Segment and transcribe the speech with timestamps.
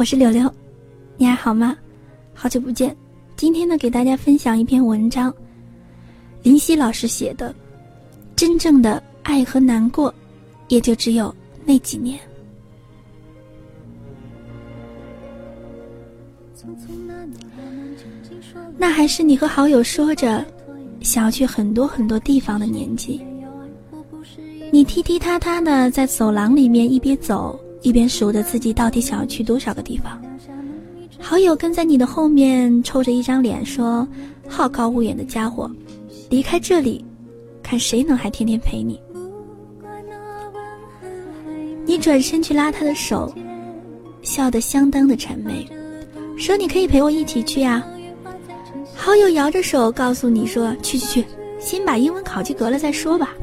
[0.00, 0.50] 我是柳柳，
[1.18, 1.76] 你还好吗？
[2.32, 2.96] 好久不见。
[3.36, 5.30] 今天呢，给大家分享一篇文章，
[6.42, 7.54] 林夕老师写的。
[8.34, 10.14] 真正的爱和难过，
[10.68, 11.34] 也就只有
[11.66, 12.18] 那几年。
[18.78, 20.42] 那还是你和好友说着
[21.02, 23.20] 想要去很多很多地方的年纪。
[24.72, 27.60] 你踢踢踏踏的在走廊里面一边走。
[27.82, 30.20] 一边数着自己到底想要去多少个地方，
[31.18, 34.06] 好友跟在你的后面，抽着一张脸说
[34.46, 35.70] ：“好高骛远的家伙，
[36.28, 37.02] 离开这里，
[37.62, 39.00] 看谁能还天天陪你。”
[41.86, 43.32] 你转身去拉他的手，
[44.22, 45.66] 笑得相当的谄媚，
[46.36, 47.82] 说：“你可以陪我一起去啊。”
[48.94, 51.26] 好友摇着手告诉你说：“去去去，
[51.58, 53.34] 先把英文考及格了再说吧。”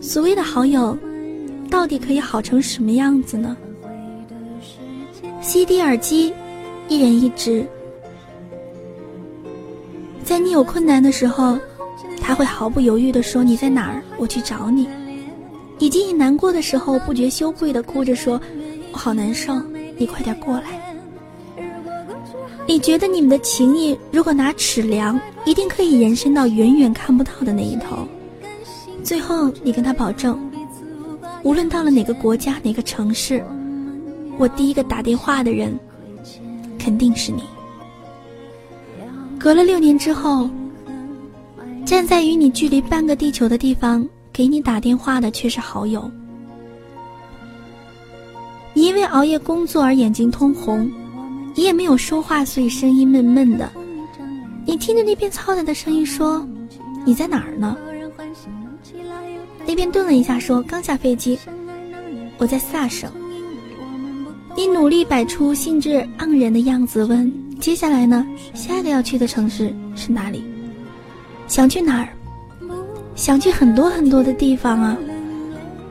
[0.00, 0.96] 所谓的好友。
[1.70, 3.56] 到底可以好成什么样子呢
[5.40, 6.34] ？CD 耳机，
[6.88, 7.64] 一人一只。
[10.24, 11.56] 在你有困难的时候，
[12.20, 14.02] 他会毫不犹豫地说：“你在哪儿？
[14.18, 14.88] 我去找你。”
[15.78, 18.38] 以及你难过的时候，不觉羞愧地哭着说
[18.92, 19.54] ：“我好难受，
[19.96, 20.78] 你快点过来。”
[22.66, 28.06] 你觉得你们的情谊，如果拿尺量，一定可以延伸到远远看不到的那一头。
[29.02, 30.38] 最后，你跟他保证。
[31.42, 33.44] 无论到了哪个国家、哪个城市，
[34.38, 35.78] 我第一个打电话的人
[36.78, 37.42] 肯定是你。
[39.38, 40.48] 隔了六年之后，
[41.86, 46.10] 站在与你距离半个地球的地方给你打电话的却是好友。
[48.74, 50.90] 你因为熬夜工作而眼睛通红，
[51.54, 53.70] 你也没有说话，所以声音闷闷的。
[54.66, 56.46] 你听着那边嘈杂的声音说
[57.04, 57.76] ：“你在哪儿呢？”
[59.70, 61.38] 那边顿了一下，说：“刚下飞机，
[62.38, 63.08] 我在萨省。”
[64.56, 68.26] 你努力摆出兴致盎然的样子，问：“接下来呢？
[68.52, 70.42] 下一个要去的城市是哪里？
[71.46, 72.08] 想去哪儿？
[73.14, 74.98] 想去很多很多的地方啊！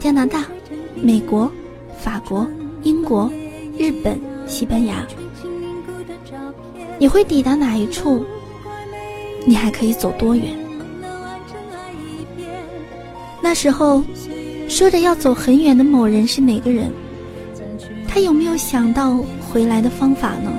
[0.00, 0.46] 加拿大、
[1.00, 1.48] 美国、
[1.96, 2.44] 法国、
[2.82, 3.30] 英国、
[3.78, 5.06] 日本、西班牙。
[6.98, 8.26] 你会抵达哪一处？
[9.46, 10.46] 你还可以走多远？”
[13.50, 14.00] 那时候，
[14.68, 16.88] 说着要走很远的某人是哪个人？
[18.06, 20.52] 他有没有想到回来的方法呢？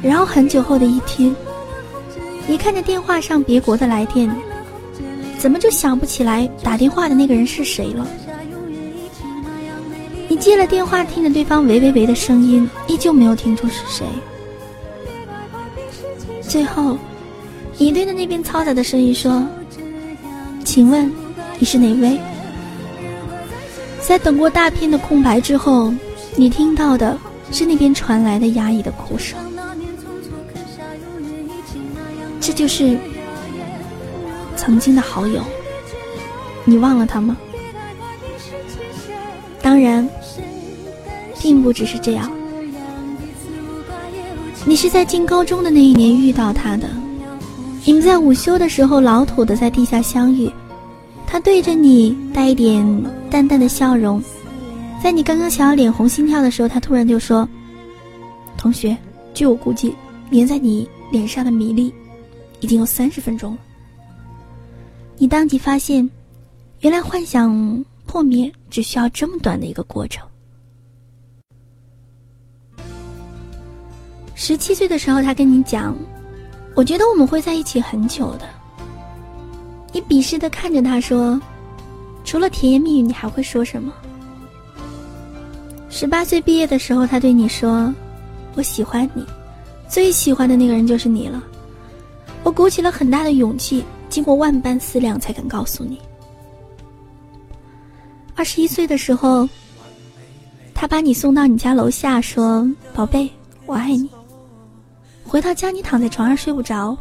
[0.00, 1.34] 然后很久后的一天，
[2.46, 4.30] 你看着电话上别国的来电，
[5.36, 8.06] 怎么就想不起来打电话的那个人是谁了？
[10.28, 14.06] 你接了电话，听着对方喂喂喂的声音，依旧没有听出是谁。
[16.40, 16.96] 最后。
[17.78, 19.46] 你对着那边嘈杂的声音说
[20.64, 21.12] ：“请问
[21.58, 22.18] 你是哪位？”
[24.00, 25.92] 在等过大片的空白之后，
[26.36, 27.18] 你听到的
[27.52, 29.38] 是那边传来的压抑的哭声。
[32.40, 32.96] 这就是
[34.56, 35.42] 曾经的好友，
[36.64, 37.36] 你忘了他吗？
[39.60, 40.08] 当然，
[41.42, 42.30] 并不只是这样。
[44.64, 46.88] 你是在进高中的那一年遇到他的。
[47.86, 50.50] 你们在午休的时候老土的在地下相遇，
[51.24, 52.84] 他对着你带一点
[53.30, 54.20] 淡淡的笑容，
[55.00, 57.48] 在你刚刚想要脸红心跳的时候，他突然就说
[58.58, 58.96] ：“同学，
[59.32, 59.94] 据我估计，
[60.32, 61.94] 粘在你脸上的米粒
[62.58, 63.58] 已经有三十分钟了。”
[65.16, 66.10] 你当即发现，
[66.80, 70.26] 原来幻想破灭只需要这么短的一个过程。
[74.34, 75.96] 十七岁的时候，他跟你讲。
[76.76, 78.46] 我觉得我们会在一起很久的。
[79.92, 81.40] 你鄙视的看着他说
[82.22, 83.90] ：“除了甜言蜜语，你还会说什么？”
[85.88, 87.90] 十八岁毕业的时候，他对你说
[88.56, 89.24] ：“我喜欢你，
[89.88, 91.42] 最喜欢的那个人就是你了。”
[92.44, 95.98] 我鼓起了很大的勇气，经过万般思量，才敢告诉你。
[98.34, 99.48] 二十一岁的时候，
[100.74, 103.30] 他把你送到你家楼下，说：“宝贝，
[103.64, 104.10] 我爱你。”
[105.36, 106.96] 回到家，你躺在床上睡不着。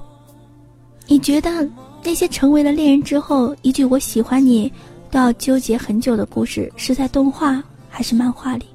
[1.08, 1.66] 你觉得
[2.04, 4.70] 那些成为了恋人之后一句“我喜欢你”
[5.10, 8.66] 都要纠结很久的故事，是在动画还是漫画里？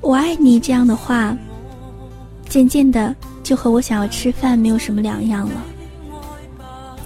[0.00, 1.32] 我爱你这样的话，
[2.48, 3.14] 渐渐的
[3.44, 5.64] 就和我想要吃饭没有什么两样了。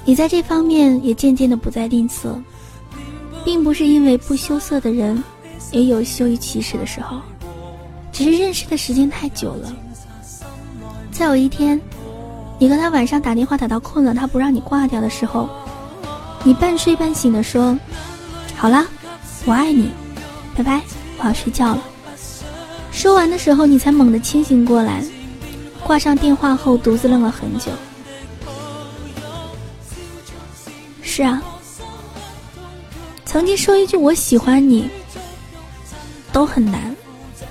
[0.09, 2.35] 你在这方面也渐渐的不再吝啬，
[3.45, 5.23] 并不是因为不羞涩的人
[5.71, 7.21] 也有羞于启齿的时候，
[8.11, 9.71] 只是认识的时间太久了。
[11.13, 11.79] 再有一天，
[12.59, 15.47] 你和他晚上打电话打到困了，他不让你挂掉的时候，
[16.43, 17.79] 你半睡半醒的说
[18.57, 18.87] ：“好了，
[19.45, 19.91] 我爱你，
[20.57, 20.81] 拜拜，
[21.19, 21.83] 我要睡觉了。”
[22.91, 25.05] 说完的时候，你才猛地清醒过来，
[25.85, 27.71] 挂上电话后独自愣了很久。
[31.19, 31.43] 是啊，
[33.25, 34.89] 曾经说一句“我喜欢你”
[36.33, 36.95] 都很难，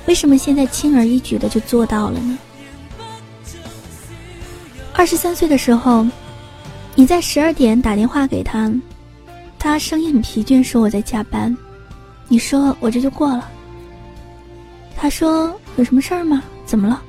[0.06, 2.38] 为什么现在轻而易举的就做到了呢？
[4.94, 6.08] 二十三岁的时候，
[6.96, 8.72] 你在十二点打电话给他，
[9.60, 11.54] 他声音很疲倦，说我在加班。
[12.30, 13.50] 你说我这就过了。
[14.96, 16.42] 他说有什么事儿吗？
[16.66, 17.02] 怎么了？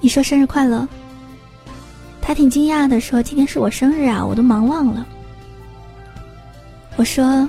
[0.00, 0.88] 你说生日快乐。
[2.22, 5.06] 他挺惊讶的说今天是我生日啊，我都忙忘了。
[7.02, 7.48] 我说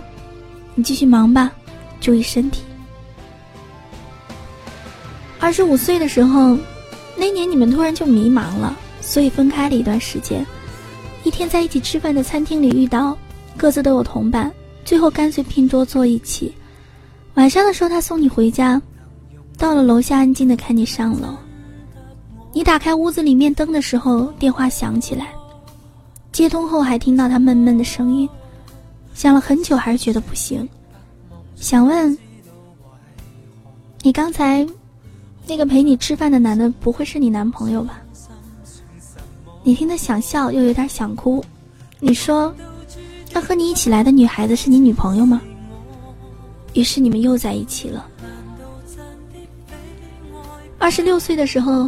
[0.73, 1.51] 你继续忙吧，
[2.01, 2.63] 注意身体。
[5.39, 6.57] 二十五岁的时候，
[7.15, 8.75] 那年你们突然就迷茫了。
[8.99, 10.43] 所以分开了一段时间，
[11.23, 13.15] 一天在一起吃饭的餐厅里遇到，
[13.55, 14.51] 各自都有同伴，
[14.83, 16.51] 最后干脆拼桌坐一起。
[17.35, 18.81] 晚上的时候他送你回家，
[19.55, 21.27] 到了楼下安静的看你上楼。
[22.53, 25.27] 你打开屋子里面灯的时候，电话响起来，
[26.31, 28.27] 接通后还听到他闷闷的声音，
[29.13, 30.67] 想了很久还是觉得不行，
[31.55, 32.17] 想问
[34.01, 34.67] 你刚才
[35.47, 38.01] 那个陪你吃饭的男的不会是你男朋友吧？
[39.63, 41.43] 你听他想笑，又有点想哭。
[41.99, 42.53] 你说，
[43.31, 45.41] 那和你一起来的女孩子是你女朋友吗？
[46.73, 48.05] 于是你们又在一起了。
[50.77, 51.87] 二十六岁的时候，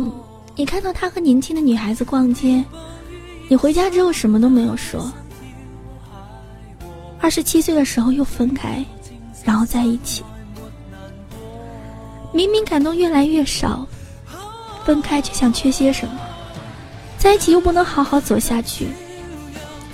[0.56, 2.63] 你看到他和年轻的女孩子逛街，
[3.50, 5.12] 你回家之后什么都没有说。
[7.25, 8.86] 二十七岁的时候又分开，
[9.44, 10.24] 然后在一起。
[12.31, 13.83] 明明感动越来越少，
[14.86, 16.13] 分开却像缺些什么。
[17.18, 18.89] 在一起又不能好好走下去，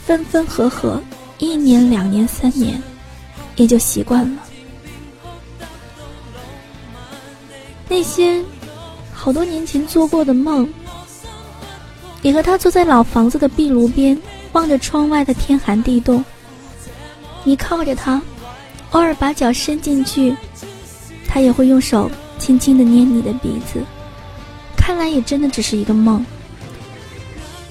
[0.06, 1.02] 分分合合，
[1.38, 2.84] 一年、两年、三年，
[3.56, 4.42] 也就习惯了。
[7.88, 8.44] 那些
[9.14, 10.68] 好多年前做过的梦，
[12.22, 16.22] 你和他坐在老房子的壁炉边，望着窗外的天寒地冻。
[17.44, 18.22] 你靠着他，
[18.92, 20.36] 偶尔把脚伸进去，
[21.28, 23.84] 他也会用手轻轻的捏你的鼻子。
[24.78, 26.26] 看来也真的只是一个梦。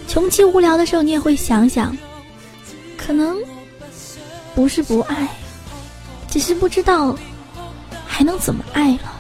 [0.08, 1.96] 穷极无聊的时候，你也会想想，
[2.96, 3.36] 可能
[4.54, 5.28] 不是不爱，
[6.28, 7.16] 只是不知道
[8.06, 9.19] 还能怎么爱了。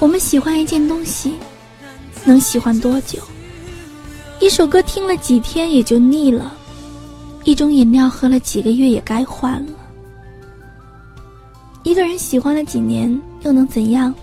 [0.00, 1.34] 我们喜欢一件东西，
[2.24, 3.18] 能喜欢多久？
[4.40, 6.56] 一首歌听了几天也就腻了，
[7.44, 9.72] 一种饮料喝了几个月也该换了。
[11.82, 14.14] 一个人喜欢了几年，又能怎样？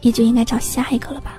[0.00, 1.38] 也就应该找下一个了吧。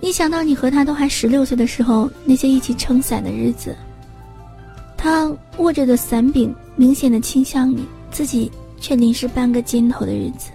[0.00, 3.76] 一想到你和他都还十六岁的时候，那些一起撑伞的日子，
[4.96, 10.48] 他握着的伞柄明显的倾向你，自己却淋湿半个肩头的日子，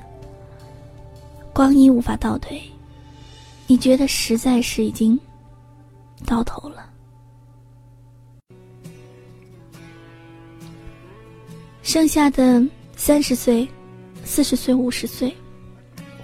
[1.56, 2.62] 光阴无法倒退，
[3.66, 5.18] 你觉得实在是已经
[6.26, 6.90] 到头了。
[11.82, 12.62] 剩下的
[12.98, 13.66] 三十岁、
[14.26, 15.34] 四十岁、五十岁，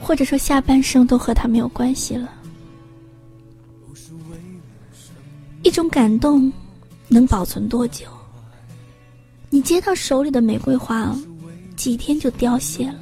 [0.01, 2.29] 或者说下半生都和他没有关系了。
[5.63, 6.51] 一种感动
[7.07, 8.05] 能保存多久？
[9.49, 11.15] 你接到手里的玫瑰花，
[11.77, 12.99] 几天就凋谢了，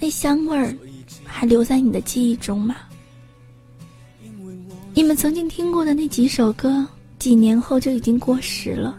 [0.00, 0.76] 那香味儿
[1.38, 2.76] 还留在你的记忆中吗？
[4.94, 6.88] 你们曾经听过的那几首歌，
[7.18, 8.98] 几年后就已经过时了。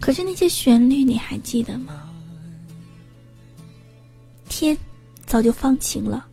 [0.00, 2.02] 可是那些旋律你还记得吗？
[4.48, 4.76] 天
[5.24, 6.26] 早就放晴了，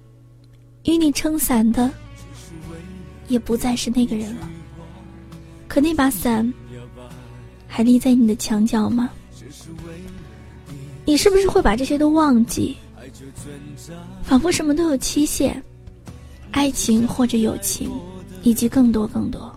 [0.85, 1.91] 与你撑伞的
[3.27, 4.49] 也不再是那个人了。
[5.67, 6.51] 可那把伞
[7.67, 9.11] 还立在你的墙角吗？
[11.05, 12.75] 你是不是会把这些都忘记？
[14.23, 15.61] 仿佛什么都有期限，
[16.51, 17.91] 爱情或者友情，
[18.43, 19.53] 以及更多更多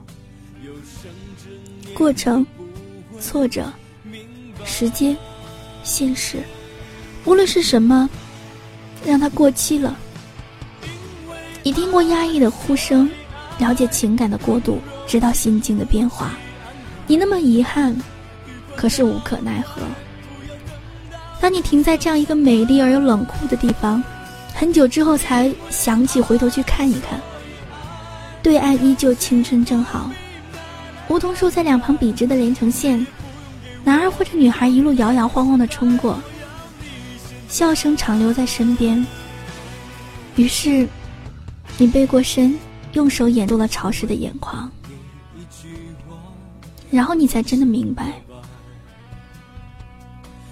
[1.95, 2.47] 过程、
[3.21, 3.71] 挫折。
[4.65, 5.17] 时间，
[5.83, 6.43] 现实，
[7.25, 8.09] 无论是什么，
[9.05, 9.97] 让它过期了。
[11.63, 13.11] 你听过压抑的呼声，
[13.59, 16.39] 了解情感的过渡，知道心境的变化。
[17.07, 17.97] 你那么遗憾，
[18.77, 19.81] 可是无可奈何。
[21.51, 24.03] 你停在这样一个美丽而又冷酷的地方，
[24.55, 27.21] 很久之后才想起回头去看一看，
[28.43, 30.11] 对岸依旧青春正好。
[31.09, 33.07] 梧桐树在两旁笔直的连成线。
[33.83, 36.21] 男孩或者女孩一路摇摇晃晃的冲过，
[37.49, 39.05] 笑声常留在身边。
[40.37, 40.87] 于是，
[41.79, 42.59] 你背过身，
[42.93, 44.71] 用手掩住了潮湿的眼眶，
[46.91, 48.21] 然后你才真的明白，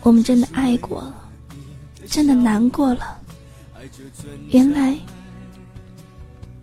[0.02, 1.28] 我们真的爱过了，
[2.06, 3.18] 真的难过了。
[4.48, 4.96] 原来，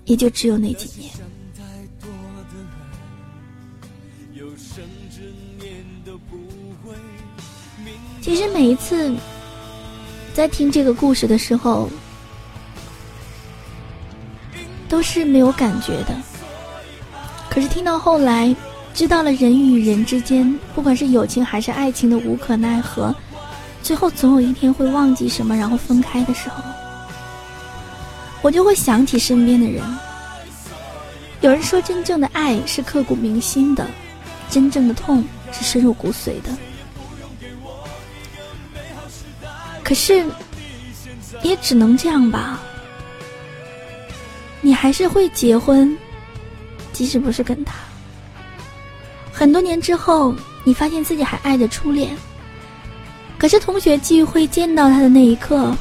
[0.05, 1.11] 也就只有那几年。
[8.21, 9.15] 其实每一次
[10.33, 11.89] 在听这个故事的时候，
[14.89, 16.15] 都是没有感觉的。
[17.49, 18.55] 可是听到后来，
[18.93, 23.15] 知道了人与人之间，不管是友情还是爱情的无可奈何，
[23.85, 26.63] 最后总有一天会忘记什么，然后分开的时候，
[28.41, 29.83] 我就会想起身边的人。
[31.41, 33.85] 有人说，真正的爱是刻骨铭心的，
[34.49, 36.49] 真正的痛是深入骨髓的。
[39.83, 40.25] 可是，
[41.43, 42.59] 也只能这样吧。
[44.61, 45.95] 你还是会结婚，
[46.91, 47.75] 即使不是跟他。
[49.31, 52.17] 很多年之后，你发现自己还爱着初恋。
[53.45, 55.71] 可是同学聚会见到他的那一刻，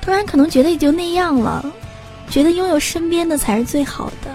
[0.00, 1.62] 突然可能觉得也就那样了，
[2.30, 4.34] 觉得拥有身边的才是最好的。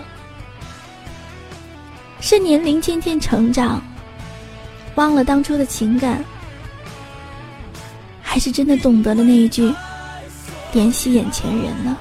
[2.22, 3.82] 是年龄渐渐成长，
[4.94, 6.24] 忘了当初的情感。
[8.22, 9.74] 还是真的懂得了那一句
[10.76, 11.98] “怜惜眼前人”呢？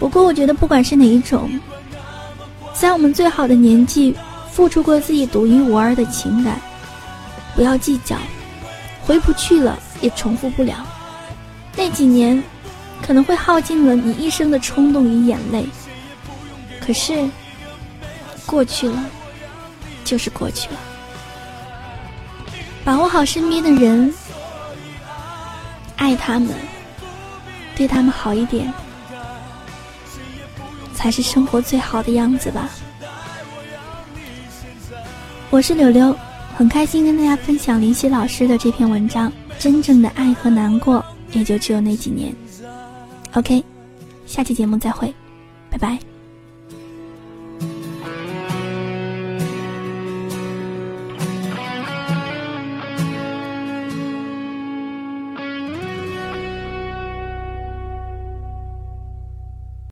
[0.00, 1.48] 不过，我觉得不管是哪一种，
[2.74, 4.12] 在我们最好的年纪
[4.50, 6.60] 付出过自己独一无二的情感，
[7.54, 8.16] 不要计较，
[9.02, 10.86] 回不去了也重复不了。
[11.76, 12.42] 那几年
[13.00, 15.66] 可能会耗尽了你一生的冲动与眼泪，
[16.80, 17.28] 可是
[18.46, 19.04] 过去了，
[20.04, 20.76] 就是过去了。
[22.84, 24.12] 把握好身边的人，
[25.96, 26.50] 爱他们，
[27.76, 28.72] 对他们好一点，
[30.94, 32.68] 才是生活最好的样子吧。
[35.48, 36.16] 我是柳柳，
[36.56, 39.32] 很开心跟大家分享林夕老师的这篇文章。
[39.58, 42.34] 真正的爱和难过，也就只有那几年。
[43.34, 43.62] OK，
[44.26, 45.14] 下期节目再会，
[45.70, 46.11] 拜拜。